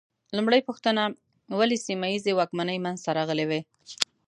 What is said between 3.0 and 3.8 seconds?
ته راغلې وې؟